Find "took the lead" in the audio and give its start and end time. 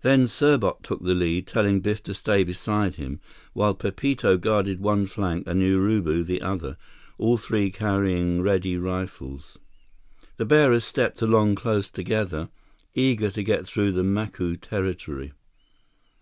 0.82-1.46